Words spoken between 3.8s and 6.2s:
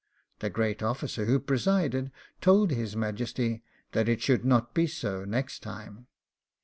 that 'it should not be so next time.